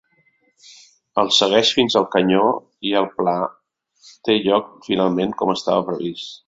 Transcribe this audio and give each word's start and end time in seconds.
El 1.23 1.29
segueix 1.39 1.73
fins 1.79 1.97
al 2.01 2.09
canyó 2.17 2.41
i 2.93 2.97
el 3.03 3.09
pla 3.21 3.37
té 4.27 4.41
lloc 4.49 4.77
finalment 4.91 5.41
com 5.43 5.59
estava 5.59 5.89
previst. 5.93 6.39